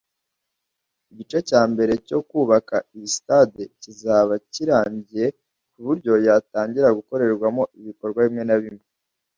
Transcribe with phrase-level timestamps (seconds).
[1.11, 5.25] igice cya mbere cyo kubaka iyi sitade kizaba kirangiye
[5.73, 8.85] ku buryo yatangira gukorerwamo ibikorwa bimwe na bimwe